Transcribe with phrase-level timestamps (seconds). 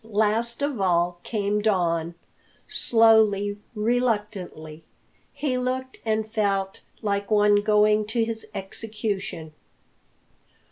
[0.03, 2.15] Last of all came Don
[2.67, 4.83] slowly, reluctantly.
[5.31, 9.53] He looked and felt like one going to his execution.